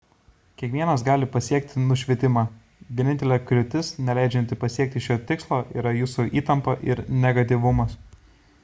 kiekvienas 0.59 1.03
gali 1.09 1.27
pasiekti 1.35 1.83
nušvitimą 1.91 2.43
vienintelė 3.01 3.37
kliūtis 3.51 3.93
neleidžianti 4.09 4.59
pasiekti 4.65 5.05
šio 5.09 5.19
tikslo 5.33 5.63
yra 5.83 5.95
jūsų 6.01 6.29
įtampa 6.43 6.79
ir 6.93 7.07
negatyvumas 7.29 7.97